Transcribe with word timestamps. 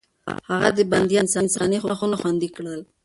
هغه 0.49 0.69
د 0.77 0.79
بنديانو 0.91 1.35
انساني 1.41 1.77
حقونه 1.83 2.15
خوندي 2.21 2.49
کړل. 2.55 2.81